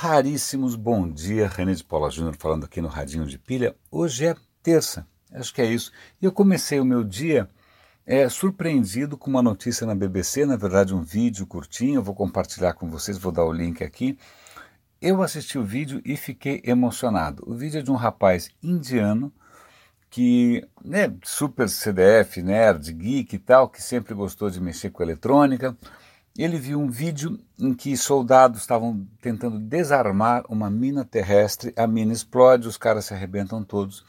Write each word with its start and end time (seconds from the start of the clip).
raríssimos 0.00 0.76
bom 0.76 1.06
dia, 1.06 1.46
René 1.46 1.74
de 1.74 1.84
Paula 1.84 2.08
Júnior 2.10 2.34
falando 2.38 2.64
aqui 2.64 2.80
no 2.80 2.88
Radinho 2.88 3.26
de 3.26 3.38
Pilha. 3.38 3.76
Hoje 3.90 4.24
é 4.24 4.34
terça, 4.62 5.06
acho 5.30 5.52
que 5.52 5.60
é 5.60 5.66
isso. 5.66 5.92
E 6.22 6.24
eu 6.24 6.32
comecei 6.32 6.80
o 6.80 6.86
meu 6.86 7.04
dia 7.04 7.50
é, 8.06 8.26
surpreendido 8.30 9.18
com 9.18 9.28
uma 9.28 9.42
notícia 9.42 9.86
na 9.86 9.94
BBC, 9.94 10.46
na 10.46 10.56
verdade 10.56 10.94
um 10.94 11.02
vídeo 11.02 11.46
curtinho, 11.46 11.96
eu 11.96 12.02
vou 12.02 12.14
compartilhar 12.14 12.72
com 12.72 12.88
vocês, 12.88 13.18
vou 13.18 13.30
dar 13.30 13.44
o 13.44 13.52
link 13.52 13.84
aqui. 13.84 14.18
Eu 15.02 15.20
assisti 15.20 15.58
o 15.58 15.64
vídeo 15.64 16.00
e 16.02 16.16
fiquei 16.16 16.62
emocionado. 16.64 17.44
O 17.46 17.52
vídeo 17.52 17.80
é 17.80 17.82
de 17.82 17.90
um 17.90 17.96
rapaz 17.96 18.48
indiano 18.62 19.30
que, 20.08 20.66
né, 20.82 21.14
super 21.22 21.68
CDF, 21.68 22.40
nerd, 22.40 22.90
geek 22.90 23.36
e 23.36 23.38
tal, 23.38 23.68
que 23.68 23.82
sempre 23.82 24.14
gostou 24.14 24.48
de 24.48 24.62
mexer 24.62 24.88
com 24.88 25.02
eletrônica, 25.02 25.76
ele 26.36 26.58
viu 26.58 26.80
um 26.80 26.88
vídeo 26.88 27.38
em 27.58 27.74
que 27.74 27.96
soldados 27.96 28.60
estavam 28.60 29.06
tentando 29.20 29.58
desarmar 29.58 30.44
uma 30.48 30.70
mina 30.70 31.04
terrestre, 31.04 31.72
a 31.76 31.86
mina 31.86 32.12
explode, 32.12 32.68
os 32.68 32.76
caras 32.76 33.06
se 33.06 33.14
arrebentam 33.14 33.64
todos. 33.64 34.04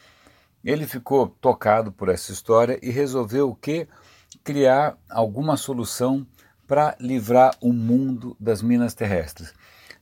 Ele 0.64 0.86
ficou 0.86 1.28
tocado 1.28 1.92
por 1.92 2.10
essa 2.10 2.32
história 2.32 2.80
e 2.82 2.92
resolveu 2.92 3.50
o 3.50 3.56
quê? 3.56 3.88
Criar 4.44 4.98
alguma 5.10 5.58
solução 5.58 6.26
para 6.68 6.96
livrar 7.00 7.56
o 7.60 7.74
mundo 7.74 8.38
das 8.40 8.62
minas 8.62 8.94
terrestres. 8.94 9.54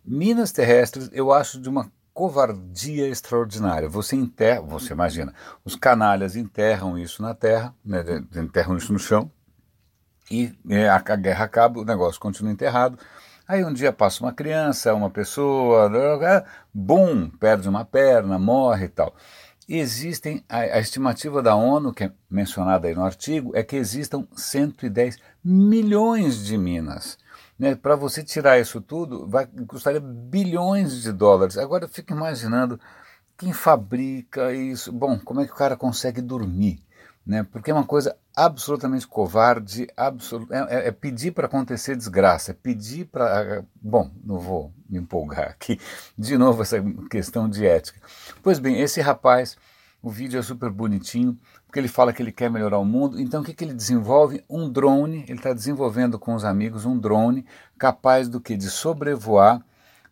Minas 0.06 0.52
terrestres 0.52 1.10
eu 1.14 1.32
acho 1.32 1.60
de 1.60 1.70
uma 1.70 1.92
covardia 2.14 3.08
extraordinária. 3.08 3.88
Você 3.88 4.16
enterra, 4.16 4.62
você 4.62 4.92
imagina, 4.92 5.34
os 5.64 5.76
canalhas 5.76 6.36
enterram 6.36 6.98
isso 6.98 7.22
na 7.22 7.34
terra, 7.34 7.74
né, 7.84 8.04
enterram 8.36 8.76
isso 8.76 8.92
no 8.92 9.00
chão, 9.00 9.32
e 10.30 10.54
é, 10.70 10.90
a, 10.90 11.00
guerra 11.00 11.46
acaba, 11.46 11.80
o 11.80 11.86
negócio 11.86 12.20
continua 12.20 12.52
enterrado. 12.52 12.98
Aí 13.48 13.64
um 13.64 13.74
dia 13.74 13.92
passa 13.92 14.24
uma 14.24 14.32
criança, 14.32 14.94
uma 14.94 15.10
pessoa, 15.10 15.90
bum, 16.74 17.30
perde 17.30 17.68
uma 17.68 17.84
perna, 17.84 18.38
morre 18.38 18.86
e 18.86 18.90
tal. 18.90 19.16
Existem, 19.68 20.44
a, 20.48 20.60
a, 20.60 20.80
estimativa 20.80 21.42
da 21.42 21.56
ONU, 21.56 21.94
que 21.94 22.04
é 22.04 22.12
mencionada 22.30 22.88
aí 22.88 22.96
no 22.96 23.04
artigo, 23.04 23.56
é 23.56 23.64
que 23.64 23.76
existam 23.76 24.28
110 24.36 25.18
milhões 25.44 26.44
de 26.44 26.58
minas. 26.58 27.18
Né? 27.58 27.76
Para 27.76 27.96
você 27.96 28.24
tirar 28.24 28.60
isso 28.60 28.82
tudo, 28.82 29.28
vai 29.28 29.48
custaria 29.68 30.00
bilhões 30.00 31.02
de 31.02 31.12
dólares. 31.12 31.58
Agora 31.58 31.86
eu 31.86 31.90
fico 31.90 32.14
imaginando 32.14 32.80
quem 33.38 33.54
fabrica 33.54 34.54
isso. 34.54 34.92
Bom, 34.92 35.20
como 35.20 35.42
é 35.42 35.46
que 35.46 35.52
o 35.52 35.56
cara 35.56 35.76
consegue 35.76 36.22
dormir? 36.22 36.80
Né? 37.30 37.44
porque 37.44 37.70
é 37.70 37.74
uma 37.74 37.86
coisa 37.86 38.18
absolutamente 38.36 39.08
covarde, 39.08 39.88
absolut, 39.96 40.52
é, 40.52 40.58
é, 40.58 40.88
é 40.88 40.92
pedir 40.92 41.32
para 41.32 41.46
acontecer 41.46 41.96
desgraça, 41.96 42.52
é 42.52 42.54
pedir 42.56 43.06
para. 43.06 43.64
Bom, 43.80 44.10
não 44.26 44.40
vou 44.40 44.74
me 44.90 44.98
empolgar 44.98 45.50
aqui, 45.50 45.80
de 46.18 46.36
novo 46.40 46.64
essa 46.64 46.84
questão 47.08 47.48
de 47.48 47.68
ética. 47.68 48.02
Pois 48.42 48.58
bem, 48.58 48.82
esse 48.82 49.00
rapaz, 49.00 49.58
o 50.02 50.10
vídeo 50.10 50.40
é 50.40 50.42
super 50.42 50.72
bonitinho, 50.72 51.38
porque 51.68 51.78
ele 51.78 51.88
fala 51.88 52.12
que 52.12 52.24
ele 52.24 52.32
quer 52.32 52.50
melhorar 52.50 52.80
o 52.80 52.86
mundo, 52.86 53.22
então 53.22 53.42
o 53.42 53.46
que, 53.46 53.54
que 53.54 53.64
ele 53.64 53.76
desenvolve? 53.76 54.44
Um 54.50 54.68
drone, 54.68 55.24
ele 55.28 55.38
está 55.38 55.54
desenvolvendo 55.54 56.18
com 56.18 56.34
os 56.34 56.44
amigos 56.44 56.84
um 56.84 56.98
drone 56.98 57.46
capaz 57.78 58.28
do 58.28 58.42
que? 58.42 58.58
De 58.58 58.72
sobrevoar 58.72 59.64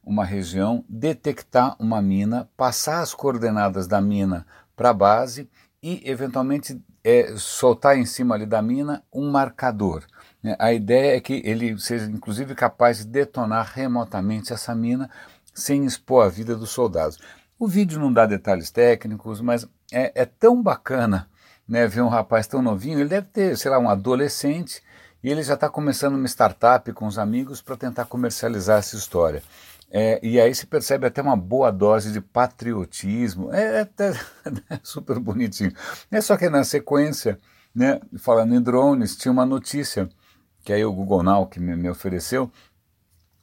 uma 0.05 0.23
região, 0.23 0.85
detectar 0.87 1.75
uma 1.79 1.99
mina, 1.99 2.47
passar 2.55 3.01
as 3.01 3.15
coordenadas 3.15 3.87
da 3.87 3.99
mina 3.99 4.45
para 4.75 4.91
a 4.91 4.93
base 4.93 5.49
e 5.81 6.01
eventualmente 6.05 6.79
é 7.03 7.35
soltar 7.37 7.97
em 7.97 8.05
cima 8.05 8.35
ali 8.35 8.45
da 8.45 8.61
mina 8.61 9.03
um 9.13 9.29
marcador. 9.31 10.03
Né? 10.41 10.55
A 10.59 10.73
ideia 10.73 11.15
é 11.17 11.19
que 11.19 11.41
ele 11.45 11.77
seja 11.79 12.05
inclusive 12.05 12.55
capaz 12.55 12.99
de 12.99 13.05
detonar 13.05 13.71
remotamente 13.73 14.53
essa 14.53 14.73
mina 14.75 15.09
sem 15.53 15.85
expor 15.85 16.25
a 16.25 16.29
vida 16.29 16.55
dos 16.55 16.69
soldados. 16.69 17.19
O 17.59 17.67
vídeo 17.67 17.99
não 17.99 18.13
dá 18.13 18.25
detalhes 18.25 18.69
técnicos, 18.69 19.41
mas 19.41 19.67
é, 19.91 20.11
é 20.15 20.25
tão 20.25 20.61
bacana 20.61 21.27
né, 21.67 21.87
ver 21.87 22.01
um 22.01 22.07
rapaz 22.07 22.45
tão 22.47 22.61
novinho. 22.61 22.99
Ele 22.99 23.09
deve 23.09 23.27
ter, 23.27 23.57
sei 23.57 23.71
lá, 23.71 23.79
um 23.79 23.89
adolescente 23.89 24.81
e 25.23 25.29
ele 25.29 25.41
já 25.41 25.55
está 25.55 25.69
começando 25.69 26.15
uma 26.15 26.27
startup 26.27 26.91
com 26.93 27.07
os 27.07 27.17
amigos 27.17 27.61
para 27.61 27.75
tentar 27.75 28.05
comercializar 28.05 28.79
essa 28.79 28.95
história. 28.95 29.41
É, 29.89 30.19
e 30.21 30.39
aí 30.39 30.53
se 30.53 30.67
percebe 30.67 31.07
até 31.07 31.21
uma 31.21 31.37
boa 31.37 31.71
dose 31.71 32.11
de 32.11 32.19
patriotismo, 32.19 33.53
é, 33.53 33.81
é, 33.81 33.89
é 34.69 34.79
super 34.83 35.17
bonitinho. 35.17 35.71
É 36.11 36.19
só 36.19 36.35
que 36.35 36.49
na 36.49 36.63
sequência, 36.63 37.39
né, 37.73 37.99
falando 38.17 38.53
em 38.53 38.61
drones, 38.61 39.15
tinha 39.15 39.31
uma 39.31 39.45
notícia 39.45 40.09
que 40.63 40.73
aí 40.73 40.83
o 40.83 40.91
Google 40.91 41.23
Now 41.23 41.47
que 41.47 41.59
me, 41.59 41.75
me 41.75 41.89
ofereceu. 41.89 42.51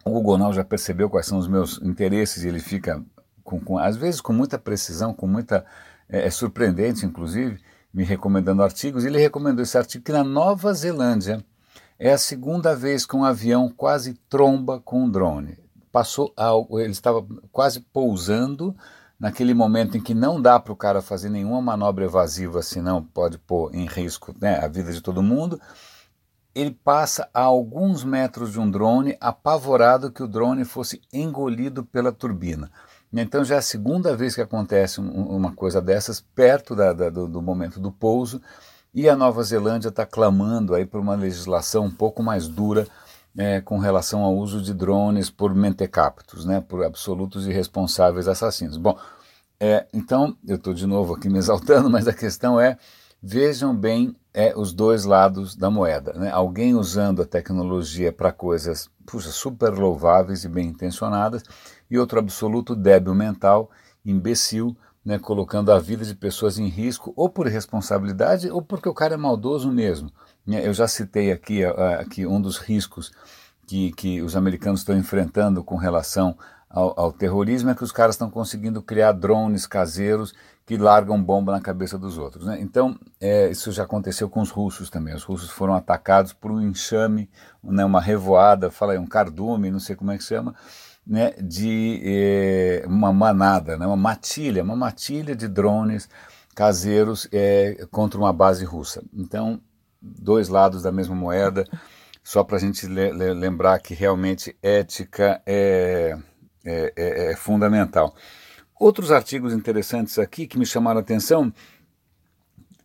O 0.05 0.11
Google 0.11 0.37
Now 0.37 0.53
já 0.53 0.63
percebeu 0.63 1.09
quais 1.09 1.25
são 1.25 1.39
os 1.39 1.49
meus 1.49 1.81
interesses 1.81 2.45
e 2.45 2.49
ele 2.49 2.61
fica, 2.61 3.03
com, 3.43 3.59
com 3.59 3.79
às 3.79 3.97
vezes 3.97 4.21
com 4.21 4.33
muita 4.33 4.59
precisão, 4.59 5.15
com 5.15 5.27
muita. 5.27 5.65
É, 6.07 6.27
é 6.27 6.31
surpreendente, 6.31 7.07
inclusive, 7.07 7.59
me 7.93 8.05
recomendando 8.05 8.63
artigos. 8.63 9.07
Ele 9.07 9.19
recomendou 9.19 9.63
esse 9.63 9.79
artigo 9.79 10.05
que 10.05 10.13
na 10.13 10.23
Nova 10.23 10.75
Zelândia 10.75 11.43
é 11.99 12.13
a 12.13 12.19
segunda 12.19 12.77
vez 12.77 13.07
que 13.07 13.17
um 13.17 13.25
avião 13.25 13.71
quase 13.71 14.13
tromba 14.29 14.79
com 14.79 15.05
um 15.05 15.11
drone 15.11 15.64
passou 15.95 16.33
algo, 16.37 16.81
ele 16.81 16.91
estava 16.91 17.25
quase 17.53 17.79
pousando 17.79 18.75
naquele 19.17 19.55
momento 19.55 19.97
em 19.97 20.01
que 20.01 20.13
não 20.13 20.43
dá 20.43 20.59
para 20.59 20.73
o 20.73 20.77
cara 20.77 21.01
fazer 21.01 21.29
nenhuma 21.29 21.63
manobra 21.63 22.05
evasiva, 22.05 22.63
senão 22.63 23.01
pode 23.01 23.39
pôr 23.39 23.73
em 23.73 23.87
risco 23.87 24.35
né, 24.41 24.59
a 24.59 24.67
vida 24.67 24.93
de 24.93 25.01
todo 25.01 25.23
mundo. 25.23 25.61
Ele 26.53 26.73
passa 26.73 27.29
a 27.33 27.43
alguns 27.43 28.03
metros 28.03 28.51
de 28.51 28.59
um 28.59 28.69
drone, 28.69 29.17
apavorado 29.21 30.11
que 30.11 30.23
o 30.23 30.27
drone 30.27 30.65
fosse 30.65 31.01
engolido 31.13 31.85
pela 31.85 32.11
turbina. 32.11 32.73
Então 33.13 33.45
já 33.45 33.55
é 33.55 33.59
a 33.59 33.63
segunda 33.63 34.17
vez 34.17 34.35
que 34.35 34.41
acontece 34.41 35.01
uma 35.01 35.53
coisa 35.53 35.81
dessas 35.81 36.21
perto 36.21 36.75
da, 36.75 36.93
da, 36.93 37.09
do, 37.09 37.29
do 37.29 37.41
momento 37.41 37.79
do 37.79 37.93
pouso 37.93 38.43
e 38.93 39.09
a 39.09 39.15
Nova 39.15 39.45
Zelândia 39.45 39.91
está 39.91 40.05
clamando 40.05 40.75
aí 40.75 40.85
por 40.85 41.01
uma 41.01 41.15
legislação 41.15 41.85
um 41.85 41.91
pouco 41.91 42.21
mais 42.21 42.49
dura 42.49 42.89
é, 43.37 43.61
com 43.61 43.79
relação 43.79 44.23
ao 44.23 44.37
uso 44.37 44.63
de 44.63 44.73
drones 44.73 45.31
por 45.31 45.55
mentecaptos, 45.55 46.45
né, 46.45 46.61
por 46.61 46.85
absolutos 46.85 47.47
irresponsáveis 47.47 48.29
assassinos. 48.29 48.77
Bom, 48.77 48.99
é, 49.59 49.87
então 49.93 50.37
eu 50.47 50.57
estou 50.57 50.75
de 50.75 50.87
novo 50.87 51.15
aqui 51.15 51.29
me 51.29 51.39
exaltando, 51.39 51.89
mas 51.91 52.07
a 52.07 52.13
questão 52.13 52.61
é 52.61 52.79
vejam 53.23 53.75
bem 53.75 54.15
é, 54.33 54.53
os 54.57 54.73
dois 54.73 55.05
lados 55.05 55.57
da 55.57 55.71
moeda. 55.71 56.13
Né? 56.15 56.31
Alguém 56.31 56.75
usando 56.75 57.23
a 57.23 57.27
tecnologia 57.27 58.13
para 58.13 58.33
coisas 58.33 58.91
puxa, 59.07 59.31
super 59.31 59.73
louváveis 59.73 60.45
e 60.45 60.49
bem 60.49 60.69
intencionadas, 60.69 61.43
e 61.91 61.99
outro 61.99 62.19
absoluto 62.19 62.75
débil 62.75 63.15
mental, 63.15 63.71
imbecil, 64.05 64.77
né, 65.05 65.19
colocando 65.19 65.71
a 65.71 65.79
vida 65.79 66.05
de 66.05 66.15
pessoas 66.15 66.59
em 66.59 66.69
risco, 66.69 67.13
ou 67.15 67.29
por 67.29 67.47
irresponsabilidade, 67.47 68.51
ou 68.51 68.63
porque 68.63 68.89
o 68.89 68.95
cara 68.95 69.15
é 69.15 69.19
maldoso 69.19 69.71
mesmo. 69.71 70.11
Né, 70.47 70.67
eu 70.67 70.73
já 70.73 70.89
citei 70.89 71.31
aqui, 71.31 71.65
aqui 71.65 72.27
um 72.27 72.41
dos 72.41 72.59
riscos 72.59 73.13
que, 73.67 73.93
que 73.93 74.23
os 74.23 74.37
americanos 74.37 74.81
estão 74.81 74.97
enfrentando 74.97 75.63
com 75.63 75.77
relação 75.77 76.37
ao, 76.75 76.99
ao 76.99 77.13
terrorismo 77.13 77.71
é 77.71 77.75
que 77.75 77.85
os 77.85 77.93
caras 77.93 78.17
estão 78.17 78.29
conseguindo 78.29 78.83
criar 78.83 79.13
drones 79.13 79.67
caseiros 79.67 80.35
que 80.67 80.77
largam 80.77 81.23
bomba 81.23 81.53
na 81.53 81.61
cabeça 81.61 81.97
dos 81.97 82.19
outros. 82.19 82.47
Né? 82.47 82.59
Então, 82.61 82.99
é, 83.21 83.51
isso 83.51 83.71
já 83.71 83.85
aconteceu 83.85 84.29
com 84.29 84.41
os 84.41 84.51
russos 84.51 84.91
também. 84.91 85.15
Os 85.15 85.23
russos 85.23 85.51
foram 85.51 85.75
atacados 85.75 86.33
por 86.33 86.51
um 86.51 86.61
enxame, 86.61 87.31
né, 87.63 87.85
uma 87.85 88.01
revoada, 88.01 88.71
fala 88.71 88.93
aí, 88.93 88.99
um 88.99 89.07
cardume, 89.07 89.71
não 89.71 89.79
sei 89.79 89.95
como 89.95 90.11
é 90.11 90.19
que 90.19 90.25
chama, 90.25 90.55
né, 91.07 91.33
de 91.41 92.01
é, 92.05 92.85
uma 92.87 93.13
manada, 93.13 93.77
né, 93.77 93.87
uma 93.87 93.97
matilha, 93.97 94.63
uma 94.63 94.77
matilha 94.77 95.37
de 95.37 95.47
drones 95.47 96.09
caseiros 96.55 97.29
é, 97.33 97.87
contra 97.91 98.19
uma 98.19 98.33
base 98.33 98.65
russa. 98.65 99.03
Então, 99.13 99.61
dois 100.01 100.49
lados 100.49 100.83
da 100.83 100.93
mesma 100.93 101.15
moeda, 101.15 101.67
só 102.23 102.43
para 102.43 102.57
a 102.57 102.61
gente 102.61 102.87
le 102.87 103.13
lembrar 103.35 103.79
que 103.81 103.93
realmente 103.93 104.57
ética 104.63 105.43
é, 105.45 106.17
é, 106.65 106.93
é, 106.97 107.33
é, 107.33 107.37
fundamental. 107.37 108.15
Outros 108.79 109.13
artigos 109.13 109.53
interessantes 109.53 110.19
aqui 110.19 110.47
que 110.47 110.59
me 110.59 110.67
chamaram 110.67 110.99
a 110.99 111.03
atenção. 111.03 111.53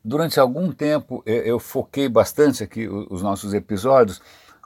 Durante 0.04 0.40
algum 0.40 0.72
tempo 0.72 1.22
eu 1.26 1.60
foquei 1.60 2.08
bastante 2.08 2.64
aqui 2.64 2.88
os 2.88 3.22
nossos 3.22 3.54
episódios 3.54 4.22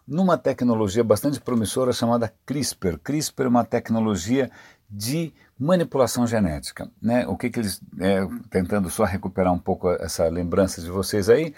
numa 0.07 0.38
tecnologia 0.38 1.03
bastante 1.03 1.39
promissora 1.39 1.94
chamada 1.94 2.33
CRISPR. 2.45 2.97
CRISPR 3.03 3.45
é 3.45 3.47
uma 3.47 3.65
tecnologia 3.65 4.51
de 4.89 5.33
manipulação 5.57 6.27
genética. 6.27 6.89
Né? 7.01 7.25
O 7.27 7.38
que, 7.38 7.50
que 7.50 7.59
eles, 7.59 7.81
é, 8.00 8.27
tentando 8.50 8.89
só 8.89 9.03
recuperar 9.03 9.53
um 9.53 9.59
pouco 9.59 9.89
essa 9.91 10.27
lembrança 10.27 10.81
de 10.81 10.89
vocês 10.89 11.29
aí, 11.29 11.53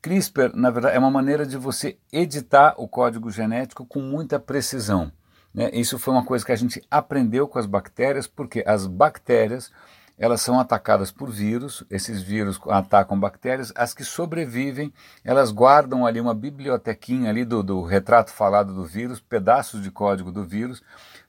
CRISPR, 0.00 0.54
na 0.54 0.70
verdade, 0.70 0.96
é 0.96 0.98
uma 0.98 1.10
maneira 1.10 1.44
de 1.44 1.56
você 1.56 1.98
editar 2.12 2.74
o 2.76 2.86
código 2.86 3.30
genético 3.30 3.84
com 3.84 4.00
muita 4.00 4.38
precisão. 4.38 5.10
Né? 5.52 5.70
Isso 5.72 5.98
foi 5.98 6.14
uma 6.14 6.24
coisa 6.24 6.44
que 6.44 6.52
a 6.52 6.56
gente 6.56 6.80
aprendeu 6.90 7.48
com 7.48 7.58
as 7.58 7.66
bactérias, 7.66 8.26
porque 8.26 8.62
as 8.66 8.86
bactérias 8.86 9.72
elas 10.18 10.40
são 10.40 10.58
atacadas 10.58 11.12
por 11.12 11.30
vírus, 11.30 11.84
esses 11.88 12.20
vírus 12.20 12.60
atacam 12.68 13.18
bactérias, 13.18 13.72
as 13.76 13.94
que 13.94 14.02
sobrevivem, 14.02 14.92
elas 15.22 15.52
guardam 15.52 16.04
ali 16.04 16.20
uma 16.20 16.34
bibliotequinha 16.34 17.30
ali 17.30 17.44
do, 17.44 17.62
do 17.62 17.82
retrato 17.82 18.32
falado 18.32 18.74
do 18.74 18.84
vírus, 18.84 19.20
pedaços 19.20 19.82
de 19.82 19.90
código 19.90 20.32
do 20.32 20.44
vírus, 20.44 20.82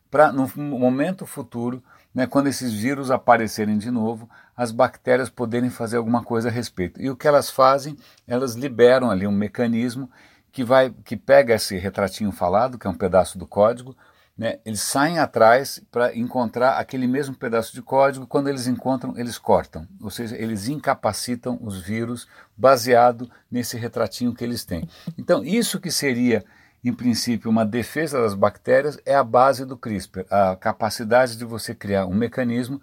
para 0.09 0.31
no 0.31 0.50
momento 0.56 1.25
futuro, 1.25 1.83
né, 2.13 2.25
quando 2.25 2.47
esses 2.47 2.74
vírus 2.74 3.12
aparecerem 3.12 3.77
de 3.77 3.91
novo, 3.91 4.27
as 4.57 4.71
bactérias 4.71 5.30
poderem 5.30 5.69
fazer 5.69 5.97
alguma 5.97 6.24
coisa 6.24 6.50
a 6.50 6.51
respeito. 6.51 7.00
E 7.00 7.09
o 7.09 7.15
que 7.15 7.27
elas 7.27 7.51
fazem? 7.51 7.95
Elas 8.27 8.56
liberam 8.56 9.12
ali 9.12 9.27
um 9.27 9.31
mecanismo 9.31 10.09
que 10.51 10.63
vai 10.63 10.92
que 11.06 11.15
pega 11.15 11.53
esse 11.53 11.77
retratinho 11.77 12.31
falado, 12.31 12.77
que 12.77 12.88
é 12.88 12.89
um 12.89 12.95
pedaço 12.95 13.38
do 13.38 13.45
código, 13.45 13.95
né, 14.39 14.59
eles 14.65 14.80
saem 14.80 15.19
atrás 15.19 15.81
para 15.91 16.15
encontrar 16.15 16.77
aquele 16.77 17.06
mesmo 17.07 17.36
pedaço 17.36 17.74
de 17.74 17.81
código. 17.81 18.25
Quando 18.25 18.47
eles 18.47 18.68
encontram, 18.68 19.13
eles 19.18 19.38
cortam, 19.38 19.86
ou 20.01 20.09
seja, 20.09 20.33
eles 20.38 20.69
incapacitam 20.69 21.59
os 21.62 21.81
vírus 21.81 22.25
baseado 22.56 23.30
nesse 23.51 23.75
retratinho 23.77 24.33
que 24.33 24.41
eles 24.41 24.63
têm. 24.63 24.88
Então, 25.18 25.44
isso 25.44 25.77
que 25.77 25.91
seria 25.91 26.45
em 26.81 26.94
princípio, 26.94 27.51
uma 27.51 27.65
defesa 27.65 28.21
das 28.21 28.33
bactérias 28.33 28.97
é 29.06 29.13
a 29.13 29.25
base 29.25 29.65
do 29.65 29.75
CRISPR, 29.75 30.25
a 30.30 30.56
capacidade 30.56 31.35
de 31.35 31.44
você 31.44 31.75
criar 31.75 32.06
um 32.06 32.15
mecanismo 32.15 32.81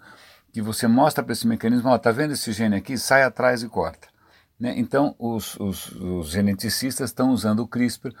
que 0.53 0.61
você 0.61 0.87
mostra 0.87 1.23
para 1.23 1.33
esse 1.33 1.47
mecanismo, 1.47 1.93
está 1.95 2.11
vendo 2.11 2.33
esse 2.33 2.51
gene 2.51 2.75
aqui, 2.75 2.99
sai 2.99 3.23
atrás 3.23 3.63
e 3.63 3.67
corta. 3.67 4.07
Né? 4.59 4.75
Então, 4.77 5.15
os, 5.17 5.59
os, 5.59 5.91
os 5.93 6.29
geneticistas 6.29 7.09
estão 7.09 7.31
usando 7.31 7.61
o 7.61 7.67
CRISPR 7.67 8.13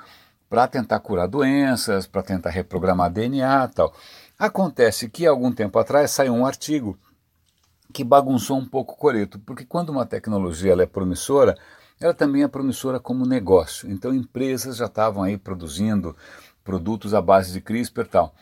para 0.49 0.67
tentar 0.67 0.99
curar 0.99 1.27
doenças, 1.27 2.07
para 2.07 2.23
tentar 2.23 2.49
reprogramar 2.49 3.11
DNA 3.11 3.67
tal. 3.69 3.93
Acontece 4.37 5.09
que, 5.09 5.25
algum 5.25 5.51
tempo 5.51 5.79
atrás, 5.79 6.11
saiu 6.11 6.33
um 6.33 6.45
artigo 6.45 6.97
que 7.93 8.03
bagunçou 8.03 8.57
um 8.57 8.65
pouco 8.65 8.93
o 8.93 8.97
coreto, 8.97 9.39
porque 9.39 9.65
quando 9.65 9.89
uma 9.89 10.05
tecnologia 10.05 10.73
é 10.73 10.85
promissora, 10.85 11.57
ela 11.99 12.13
também 12.13 12.43
é 12.43 12.47
promissora 12.47 12.99
como 12.99 13.25
negócio. 13.25 13.89
Então 13.89 14.13
empresas 14.13 14.77
já 14.77 14.85
estavam 14.85 15.23
aí 15.23 15.37
produzindo 15.37 16.15
produtos 16.63 17.13
à 17.13 17.21
base 17.21 17.51
de 17.53 17.61
CRISPR 17.61 18.01
e 18.01 18.05
tal, 18.05 18.35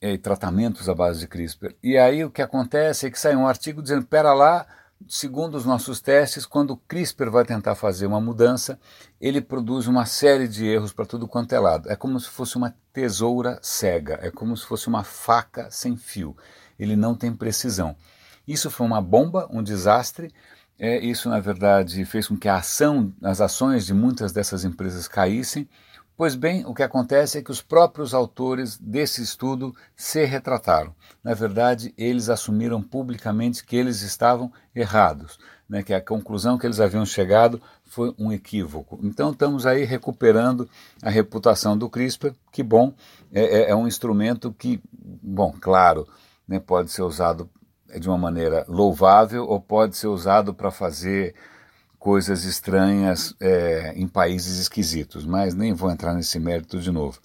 e 0.00 0.16
tratamentos 0.16 0.88
à 0.88 0.94
base 0.94 1.20
de 1.20 1.26
CRISPR. 1.26 1.74
E 1.82 1.98
aí 1.98 2.24
o 2.24 2.30
que 2.30 2.40
acontece 2.40 3.06
é 3.06 3.10
que 3.10 3.18
sai 3.18 3.36
um 3.36 3.46
artigo 3.46 3.82
dizendo, 3.82 4.06
pera 4.06 4.32
lá, 4.32 4.66
segundo 5.08 5.56
os 5.56 5.64
nossos 5.64 6.00
testes, 6.00 6.46
quando 6.46 6.72
o 6.72 6.76
CRISPR 6.76 7.30
vai 7.30 7.44
tentar 7.44 7.74
fazer 7.74 8.06
uma 8.06 8.20
mudança, 8.20 8.78
ele 9.20 9.40
produz 9.40 9.86
uma 9.86 10.06
série 10.06 10.48
de 10.48 10.66
erros 10.66 10.92
para 10.92 11.06
tudo 11.06 11.28
quanto 11.28 11.52
é 11.54 11.58
lado. 11.58 11.90
É 11.90 11.96
como 11.96 12.18
se 12.18 12.28
fosse 12.28 12.56
uma 12.56 12.74
tesoura 12.92 13.58
cega, 13.62 14.18
é 14.22 14.30
como 14.30 14.56
se 14.56 14.64
fosse 14.64 14.88
uma 14.88 15.04
faca 15.04 15.70
sem 15.70 15.96
fio. 15.96 16.36
Ele 16.78 16.96
não 16.96 17.14
tem 17.14 17.32
precisão. 17.32 17.96
Isso 18.46 18.70
foi 18.70 18.86
uma 18.86 19.00
bomba, 19.00 19.48
um 19.50 19.62
desastre, 19.62 20.32
é, 20.78 20.98
isso, 20.98 21.28
na 21.28 21.38
verdade, 21.38 22.04
fez 22.04 22.26
com 22.26 22.36
que 22.36 22.48
ação, 22.48 23.12
as 23.22 23.40
ações 23.40 23.86
de 23.86 23.94
muitas 23.94 24.32
dessas 24.32 24.64
empresas 24.64 25.06
caíssem. 25.06 25.68
Pois 26.16 26.36
bem, 26.36 26.64
o 26.64 26.72
que 26.72 26.82
acontece 26.84 27.38
é 27.38 27.42
que 27.42 27.50
os 27.50 27.60
próprios 27.60 28.14
autores 28.14 28.78
desse 28.78 29.20
estudo 29.20 29.74
se 29.96 30.24
retrataram. 30.24 30.94
Na 31.24 31.34
verdade, 31.34 31.92
eles 31.98 32.28
assumiram 32.28 32.80
publicamente 32.80 33.64
que 33.64 33.74
eles 33.74 34.00
estavam 34.00 34.52
errados, 34.72 35.40
né, 35.68 35.82
que 35.82 35.92
a 35.92 36.00
conclusão 36.00 36.56
que 36.56 36.66
eles 36.66 36.78
haviam 36.78 37.04
chegado 37.04 37.60
foi 37.82 38.14
um 38.16 38.30
equívoco. 38.30 39.00
Então, 39.02 39.32
estamos 39.32 39.66
aí 39.66 39.84
recuperando 39.84 40.70
a 41.02 41.10
reputação 41.10 41.76
do 41.76 41.90
CRISPR, 41.90 42.32
que 42.52 42.62
bom, 42.62 42.94
é, 43.32 43.42
é, 43.42 43.70
é 43.70 43.74
um 43.74 43.88
instrumento 43.88 44.52
que, 44.52 44.80
bom, 44.92 45.52
claro, 45.60 46.06
né, 46.46 46.60
pode 46.60 46.92
ser 46.92 47.02
usado 47.02 47.50
é 47.90 47.98
de 47.98 48.08
uma 48.08 48.18
maneira 48.18 48.64
louvável 48.66 49.46
ou 49.46 49.60
pode 49.60 49.96
ser 49.96 50.08
usado 50.08 50.52
para 50.52 50.70
fazer 50.70 51.34
coisas 52.04 52.44
estranhas 52.44 53.34
é, 53.40 53.94
em 53.96 54.06
países 54.06 54.58
esquisitos, 54.58 55.24
mas 55.24 55.54
nem 55.54 55.72
vou 55.72 55.90
entrar 55.90 56.12
nesse 56.12 56.38
mérito 56.38 56.78
de 56.78 56.92
novo. 56.92 57.18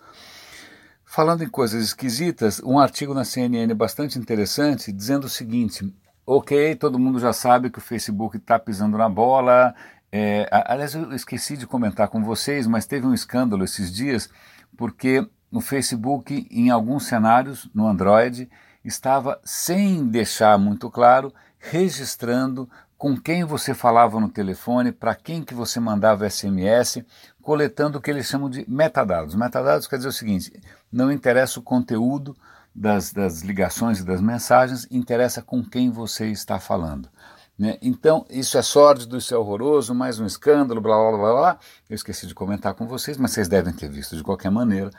Falando 1.03 1.43
em 1.43 1.49
coisas 1.49 1.83
esquisitas, 1.83 2.61
um 2.63 2.79
artigo 2.79 3.13
na 3.13 3.25
CNN 3.25 3.73
bastante 3.73 4.17
interessante 4.17 4.93
dizendo 4.93 5.25
o 5.25 5.29
seguinte: 5.29 5.93
ok, 6.25 6.75
todo 6.75 6.97
mundo 6.97 7.19
já 7.19 7.33
sabe 7.33 7.69
que 7.69 7.79
o 7.79 7.81
Facebook 7.81 8.37
está 8.37 8.57
pisando 8.57 8.97
na 8.97 9.09
bola. 9.09 9.75
É, 10.09 10.47
aliás, 10.49 10.95
eu 10.95 11.11
esqueci 11.13 11.57
de 11.57 11.67
comentar 11.67 12.07
com 12.07 12.23
vocês, 12.23 12.65
mas 12.65 12.85
teve 12.85 13.05
um 13.05 13.13
escândalo 13.13 13.65
esses 13.65 13.93
dias 13.93 14.29
porque 14.77 15.27
o 15.51 15.59
Facebook, 15.59 16.47
em 16.49 16.69
alguns 16.69 17.05
cenários 17.05 17.69
no 17.75 17.85
Android, 17.85 18.49
estava, 18.81 19.41
sem 19.43 20.07
deixar 20.07 20.57
muito 20.57 20.89
claro, 20.89 21.33
registrando 21.59 22.69
com 23.00 23.18
quem 23.18 23.46
você 23.46 23.74
falava 23.74 24.19
no 24.19 24.28
telefone, 24.28 24.92
para 24.92 25.16
quem 25.16 25.42
que 25.42 25.54
você 25.54 25.80
mandava 25.80 26.30
SMS, 26.30 27.01
coletando 27.42 27.98
o 27.98 28.01
que 28.01 28.12
eles 28.12 28.28
chamam 28.28 28.50
de 28.50 28.69
metadados. 28.69 29.36
Metadados 29.36 29.88
quer 29.88 29.96
dizer 29.96 30.10
o 30.10 30.12
seguinte, 30.12 30.51
não 30.92 31.10
interessa 31.10 31.62
o 31.62 31.63
conteúdo 31.63 32.36
das, 32.75 33.13
das 33.13 33.42
ligações 33.42 34.00
e 34.00 34.06
das 34.06 34.19
mensagens, 34.19 34.86
interessa 34.92 35.42
com 35.42 35.63
quem 35.63 35.90
você 35.90 36.28
está 36.28 36.60
falando. 36.60 37.10
Né? 37.57 37.78
Então, 37.81 38.25
isso 38.30 38.57
é 38.57 38.62
sórdido, 38.62 39.18
isso 39.18 39.34
é 39.34 39.38
horroroso, 39.38 39.96
mais 39.96 40.19
um 40.19 40.25
escândalo, 40.25 40.81
blá 40.81 40.98
blá 40.98 41.18
blá 41.18 41.34
blá. 41.34 41.60
Eu 41.90 41.96
esqueci 41.96 42.28
de 42.28 42.36
comentar 42.36 42.74
com 42.74 42.86
vocês, 42.86 43.16
mas 43.16 43.31
vocês 43.31 43.48
devem 43.48 43.74
ter 43.74 43.90
visto 43.90 44.18
de 44.18 44.24
qualquer 44.24 44.51
maneira. 44.51 44.92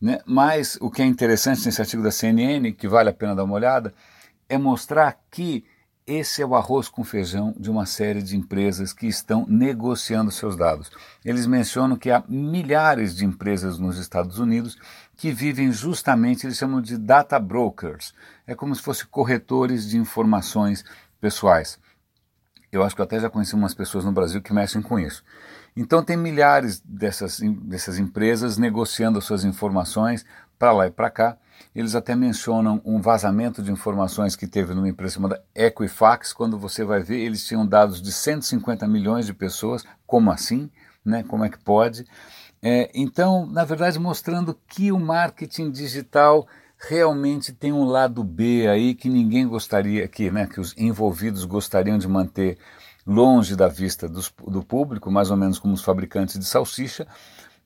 Né? 0.00 0.18
Mas 0.26 0.76
o 0.80 0.90
que 0.90 1.02
é 1.02 1.04
interessante 1.04 1.64
nesse 1.64 1.80
artigo 1.80 2.02
da 2.02 2.10
CNN, 2.10 2.72
que 2.72 2.88
vale 2.88 3.10
a 3.10 3.14
pena 3.14 3.36
dar 3.36 3.44
uma 3.44 3.54
olhada, 3.54 3.94
é 4.48 4.58
mostrar 4.58 5.16
que 5.30 5.64
esse 6.06 6.42
é 6.42 6.46
o 6.46 6.54
arroz 6.54 6.88
com 6.88 7.02
feijão 7.02 7.54
de 7.58 7.70
uma 7.70 7.86
série 7.86 8.22
de 8.22 8.36
empresas 8.36 8.92
que 8.92 9.06
estão 9.06 9.46
negociando 9.48 10.30
seus 10.30 10.54
dados. 10.54 10.90
Eles 11.24 11.46
mencionam 11.46 11.96
que 11.96 12.10
há 12.10 12.22
milhares 12.28 13.16
de 13.16 13.24
empresas 13.24 13.78
nos 13.78 13.96
Estados 13.96 14.38
Unidos 14.38 14.76
que 15.16 15.32
vivem 15.32 15.72
justamente, 15.72 16.46
eles 16.46 16.58
chamam 16.58 16.82
de 16.82 16.98
data 16.98 17.38
brokers. 17.38 18.12
É 18.46 18.54
como 18.54 18.74
se 18.74 18.82
fossem 18.82 19.06
corretores 19.10 19.88
de 19.88 19.96
informações 19.96 20.84
pessoais. 21.20 21.78
Eu 22.70 22.82
acho 22.82 22.94
que 22.94 23.00
eu 23.00 23.04
até 23.04 23.18
já 23.18 23.30
conheci 23.30 23.54
umas 23.54 23.72
pessoas 23.72 24.04
no 24.04 24.12
Brasil 24.12 24.42
que 24.42 24.52
mexem 24.52 24.82
com 24.82 24.98
isso. 24.98 25.24
Então 25.76 26.04
tem 26.04 26.16
milhares 26.16 26.80
dessas, 26.80 27.40
dessas 27.40 27.98
empresas 27.98 28.58
negociando 28.58 29.18
as 29.18 29.24
suas 29.24 29.44
informações 29.44 30.24
para 30.64 30.72
lá 30.72 30.86
e 30.86 30.90
para 30.90 31.10
cá. 31.10 31.36
Eles 31.74 31.94
até 31.94 32.16
mencionam 32.16 32.80
um 32.86 32.98
vazamento 32.98 33.62
de 33.62 33.70
informações 33.70 34.34
que 34.34 34.46
teve 34.46 34.72
numa 34.72 34.88
empresa 34.88 35.14
chamada 35.14 35.44
Equifax. 35.54 36.32
Quando 36.32 36.58
você 36.58 36.84
vai 36.84 37.02
ver, 37.02 37.18
eles 37.18 37.46
tinham 37.46 37.66
dados 37.66 38.00
de 38.00 38.10
150 38.10 38.88
milhões 38.88 39.26
de 39.26 39.34
pessoas. 39.34 39.84
Como 40.06 40.30
assim? 40.30 40.70
Né? 41.04 41.22
Como 41.22 41.44
é 41.44 41.50
que 41.50 41.62
pode? 41.62 42.06
É, 42.62 42.90
então, 42.94 43.44
na 43.44 43.62
verdade, 43.62 43.98
mostrando 43.98 44.58
que 44.66 44.90
o 44.90 44.98
marketing 44.98 45.70
digital 45.70 46.48
realmente 46.78 47.52
tem 47.52 47.70
um 47.70 47.84
lado 47.84 48.24
B 48.24 48.66
aí 48.66 48.94
que 48.94 49.10
ninguém 49.10 49.46
gostaria, 49.46 50.08
que, 50.08 50.30
né, 50.30 50.46
que 50.46 50.60
os 50.60 50.74
envolvidos 50.78 51.44
gostariam 51.44 51.98
de 51.98 52.08
manter 52.08 52.56
longe 53.06 53.54
da 53.54 53.68
vista 53.68 54.08
dos, 54.08 54.32
do 54.48 54.64
público, 54.64 55.10
mais 55.10 55.30
ou 55.30 55.36
menos 55.36 55.58
como 55.58 55.74
os 55.74 55.82
fabricantes 55.82 56.38
de 56.38 56.44
salsicha, 56.46 57.06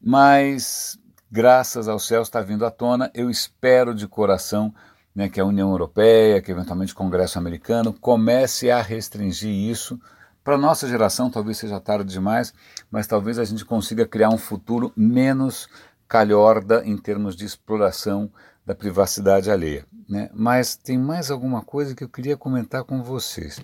mas 0.01 0.99
graças 1.31 1.89
ao 1.89 1.99
céu 1.99 2.23
está 2.23 2.41
vindo 2.41 2.65
à 2.65 2.71
tona. 2.71 3.11
Eu 3.15 3.31
espero 3.31 3.95
de 3.95 4.07
coração 4.09 4.75
né, 5.15 5.29
que 5.29 5.41
a 5.41 5.45
União 5.45 5.71
Europeia, 5.71 6.41
que 6.41 6.51
eventualmente 6.51 6.93
o 6.93 6.97
Congresso 6.97 7.39
americano 7.39 7.93
comece 7.93 8.71
a 8.71 8.81
restringir 8.81 9.51
isso. 9.51 10.01
Para 10.45 10.55
a 10.55 10.59
nossa 10.59 10.89
geração, 10.89 11.31
talvez 11.31 11.59
seja 11.59 11.81
tarde 11.81 12.11
demais, 12.11 12.55
mas 12.91 13.07
talvez 13.07 13.39
a 13.39 13.45
gente 13.45 13.65
consiga 13.65 14.07
criar 14.07 14.31
um 14.31 14.39
futuro 14.39 14.93
menos 14.97 15.69
calhorda 16.09 16.83
em 16.87 16.97
termos 16.97 17.37
de 17.37 17.45
exploração 17.45 18.31
da 18.65 18.75
privacidade 18.75 19.51
alheia. 19.51 19.85
Né? 20.09 20.31
Mas 20.33 20.77
tem 20.77 20.97
mais 20.97 21.31
alguma 21.31 21.63
coisa 21.63 21.95
que 21.95 22.03
eu 22.03 22.09
queria 22.09 22.37
comentar 22.37 22.85
com 22.85 23.03
vocês. 23.03 23.61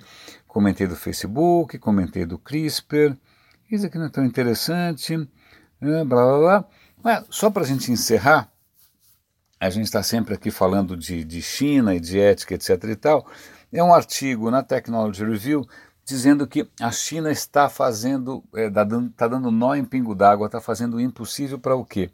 Comentei 0.46 0.86
do 0.86 0.96
Facebook, 0.96 1.78
comentei 1.78 2.26
do 2.26 2.38
CRISPR, 2.38 3.16
isso 3.70 3.86
aqui 3.86 3.98
não 3.98 4.06
é 4.06 4.10
tão 4.10 4.24
interessante, 4.24 5.16
né? 5.80 6.04
blá 6.04 6.24
blá 6.24 6.38
blá. 6.38 6.64
Mas 7.04 7.26
só 7.28 7.50
para 7.50 7.62
a 7.62 7.66
gente 7.66 7.92
encerrar, 7.92 8.50
a 9.60 9.68
gente 9.68 9.84
está 9.84 10.02
sempre 10.02 10.32
aqui 10.32 10.50
falando 10.50 10.96
de, 10.96 11.22
de 11.22 11.42
China 11.42 11.94
e 11.94 12.00
de 12.00 12.18
ética, 12.18 12.54
etc. 12.54 12.82
e 12.84 12.96
tal. 12.96 13.26
É 13.70 13.84
um 13.84 13.92
artigo 13.92 14.50
na 14.50 14.62
Technology 14.62 15.22
Review 15.22 15.68
dizendo 16.02 16.46
que 16.46 16.66
a 16.80 16.90
China 16.90 17.30
está 17.30 17.68
fazendo, 17.68 18.42
está 18.54 18.80
é, 18.80 18.84
dando, 18.84 19.10
tá 19.10 19.28
dando 19.28 19.50
nó 19.50 19.74
em 19.74 19.84
pingo 19.84 20.14
d'água, 20.14 20.46
está 20.46 20.62
fazendo 20.62 20.96
o 20.96 21.00
impossível 21.00 21.58
para 21.58 21.76
o 21.76 21.84
quê? 21.84 22.10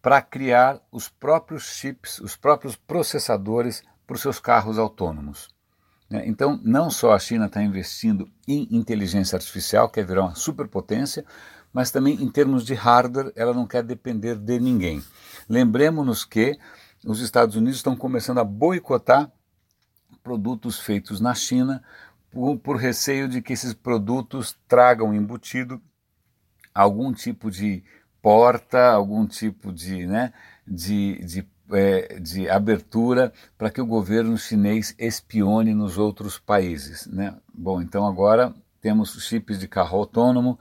Para 0.00 0.22
criar 0.22 0.80
os 0.90 1.08
próprios 1.08 1.64
chips, 1.64 2.18
os 2.18 2.34
próprios 2.34 2.74
processadores 2.74 3.82
para 4.06 4.14
os 4.14 4.22
seus 4.22 4.40
carros 4.40 4.78
autônomos. 4.78 5.50
Né? 6.08 6.24
Então, 6.26 6.58
não 6.62 6.90
só 6.90 7.12
a 7.12 7.18
China 7.18 7.46
está 7.46 7.62
investindo 7.62 8.30
em 8.48 8.66
inteligência 8.70 9.36
artificial, 9.36 9.90
quer 9.90 10.06
virar 10.06 10.22
uma 10.22 10.34
superpotência, 10.34 11.24
mas 11.72 11.90
também 11.90 12.14
em 12.22 12.30
termos 12.30 12.64
de 12.64 12.74
hardware, 12.74 13.32
ela 13.34 13.54
não 13.54 13.66
quer 13.66 13.82
depender 13.82 14.36
de 14.36 14.58
ninguém. 14.60 15.02
Lembremos-nos 15.48 16.24
que 16.24 16.58
os 17.04 17.20
Estados 17.20 17.56
Unidos 17.56 17.76
estão 17.76 17.96
começando 17.96 18.38
a 18.38 18.44
boicotar 18.44 19.30
produtos 20.22 20.78
feitos 20.78 21.20
na 21.20 21.34
China 21.34 21.82
por, 22.30 22.58
por 22.58 22.76
receio 22.76 23.28
de 23.28 23.42
que 23.42 23.52
esses 23.52 23.74
produtos 23.74 24.56
tragam 24.68 25.14
embutido 25.14 25.80
algum 26.74 27.12
tipo 27.12 27.50
de 27.50 27.82
porta, 28.20 28.92
algum 28.92 29.26
tipo 29.26 29.72
de, 29.72 30.06
né, 30.06 30.32
de, 30.66 31.18
de 31.24 31.46
é, 31.72 32.18
de 32.20 32.48
abertura 32.48 33.32
para 33.56 33.70
que 33.70 33.80
o 33.80 33.86
governo 33.86 34.36
chinês 34.36 34.94
espione 34.98 35.72
nos 35.74 35.96
outros 35.96 36.38
países. 36.38 37.06
Né? 37.06 37.34
Bom, 37.52 37.80
então 37.80 38.06
agora 38.06 38.54
temos 38.80 39.12
chips 39.24 39.58
de 39.58 39.68
carro 39.68 39.98
autônomo, 39.98 40.58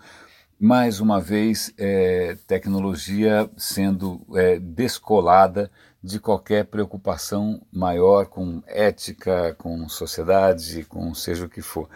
mais 0.61 0.99
uma 0.99 1.19
vez 1.19 1.73
é, 1.75 2.37
tecnologia 2.45 3.49
sendo 3.57 4.21
é, 4.35 4.59
descolada 4.59 5.71
de 6.03 6.19
qualquer 6.19 6.65
preocupação 6.65 7.59
maior 7.73 8.27
com 8.27 8.61
ética, 8.67 9.55
com 9.57 9.89
sociedade, 9.89 10.83
com 10.83 11.15
seja 11.15 11.45
o 11.45 11.49
que 11.49 11.63
for. 11.63 11.89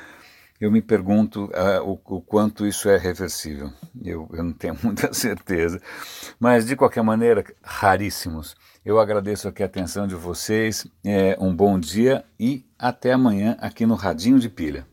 Eu 0.60 0.72
me 0.72 0.82
pergunto 0.82 1.46
uh, 1.46 1.84
o, 1.84 2.16
o, 2.16 2.22
quanto 2.22 2.66
isso 2.66 2.90
é 2.90 2.98
reversível. 2.98 3.72
Eu, 4.04 4.28
eu 4.34 4.44
não 4.44 4.54
tenho 4.54 4.76
muita 4.82 5.14
certeza. 5.14 5.80
Mas, 6.40 6.66
de 6.66 6.76
qualquer 6.76 7.04
maneira, 7.04 7.44
raríssimos. 7.62 8.56
Eu 8.84 9.00
agradeço 9.00 9.48
aqui 9.48 9.62
a 9.62 9.68
atenção 9.68 10.08
de 10.08 10.16
vocês. 10.16 10.88
É, 11.04 11.38
um 11.40 11.54
bom 11.56 11.78
dia 11.78 12.26
e 12.40 12.66
até 12.80 13.12
amanhã 13.12 13.58
aqui 13.60 13.86
no 13.86 13.94
Radinho 13.94 14.40
de 14.40 14.50
Pilha. 14.50 14.88